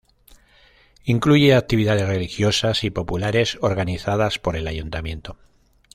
Incluye 1.03 1.53
actividades 1.53 2.07
religiosas 2.07 2.83
y 2.83 2.89
populares 2.89 3.59
organizadas 3.61 4.39
por 4.39 4.55
el 4.55 4.65
ayuntamiento. 4.65 5.37